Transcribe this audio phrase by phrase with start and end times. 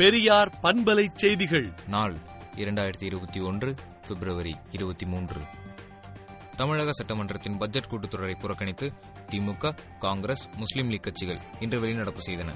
[0.00, 1.72] பெரியார் பண்பலை செய்திகள்.
[1.86, 2.16] நாள்
[2.56, 3.74] இரண்டாயிரத்தி இருபத்தி ஒன்று
[4.08, 5.40] பிப்ரவரி இருபத்தி மூன்று.
[6.56, 8.92] தமிழக சட்டமன்றத்தின் பட்ஜெட் கூட்டத்தொடரை புறக்கணித்து
[9.30, 12.54] திமுக காங்கிரஸ் முஸ்லீம் லீக் கட்சிகள் இன்று வெளிநடப்பு செய்தன.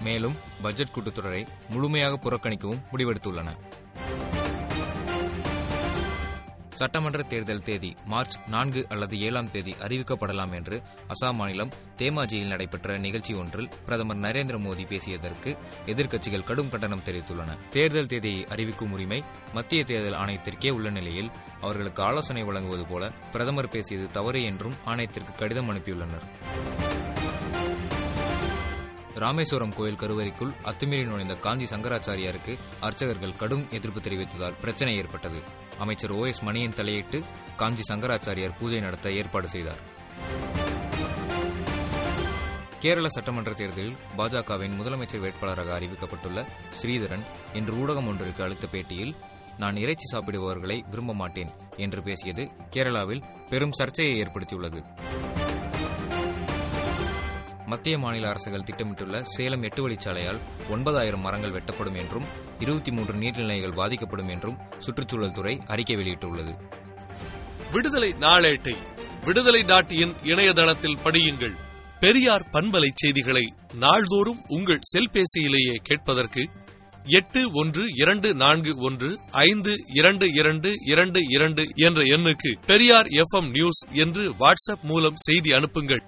[0.00, 3.56] மேலும் பட்ஜெட் கூட்டத்தொடரை முழுமையாக புறக்கணிக்கவும் முடிவெடுத்துள்ளன.
[6.74, 13.34] சட்டமன்ற தேர்தல் தேதி மார்ச் நான்கு அல்லது ஏழாம் தேதி அறிவிக்கப்படலாம் என்று அசாம் மாநிலம் தேமாஜியில் நடைபெற்ற நிகழ்ச்சி
[13.34, 15.56] ஒன்றில் பிரதமர் நரேந்திர மோடி பேசியதற்கு
[15.86, 17.68] எதிர்க்கட்சிகள் கடும் கண்டனம் தெரிவித்துள்ளன.
[17.70, 24.06] தேர்தல் தேதியை அறிவிக்கும் உரிமை மத்திய தேர்தல் ஆணையத்திற்கே உள்ள நிலையில் அவர்களுக்கு ஆலோசனை வழங்குவது போல பிரதமர் பேசியது
[24.06, 26.26] தவறு என்றும் ஆணையத்திற்கு கடிதம் அனுப்பியுள்ளனர்.
[29.24, 32.52] ராமேஸ்வரம் கோயில் கருவறைக்குள் அத்துமீறி நுழைந்த காஞ்சி சங்கராச்சாரியாருக்கு
[32.86, 35.40] அர்ச்சகர்கள் கடும் எதிர்ப்பு தெரிவித்ததால் பிரச்சனை ஏற்பட்டது.
[35.78, 37.18] அமைச்சர் ஓ எஸ் மணியின் தலையிட்டு
[37.56, 39.80] காஞ்சி சங்கராச்சாரியார் பூஜை நடத்த ஏற்பாடு செய்தார்.
[42.82, 46.40] கேரள சட்டமன்ற தேர்தலில் பாஜகவின் முதலமைச்சர் வேட்பாளராக அறிவிக்கப்பட்டுள்ள
[46.80, 47.24] ஸ்ரீதரன்
[47.60, 49.14] இன்று ஊடகம் ஒன்றிற்கு அளித்த பேட்டியில்
[49.58, 54.82] நான் இறைச்சி சாப்பிடுபவர்களை விரும்ப மாட்டேன் என்று பேசியது கேரளாவில் பெரும் சர்ச்சையை ஏற்படுத்தியுள்ளது.
[57.74, 60.38] மத்திய மாநில அரசுகள் திட்டமிட்டுள்ள சேலம் எட்டு வழிச்சாலையால்
[60.70, 62.24] ஒன்பதாயிரம் மரங்கள் வெட்டப்படும் என்றும்
[62.58, 66.58] இருபத்தி மூன்று நீர்நிலைகள் பாதிக்கப்படும் என்றும் சுற்றுச்சூழல் துறை அறிக்கை வெளியிட்டுள்ளது.
[67.72, 68.76] விடுதலை நாளேட்டை
[69.24, 71.56] விடுதலை நாட்டியின் இணையதளத்தில் படியுங்கள்.
[72.00, 76.50] பெரியார் பண்பலை செய்திகளை நாள்தோறும் உங்கள் செல்பேசியிலேயே கேட்பதற்கு
[77.02, 83.86] எட்டு ஒன்று இரண்டு நான்கு ஒன்று ஐந்து இரண்டு இரண்டு இரண்டு இரண்டு என்ற எண்ணுக்கு பெரியார் எஃப் நியூஸ்
[83.90, 86.02] என்று வாட்ஸ்அப் மூலம் செய்தி அனுப்புங்கள்.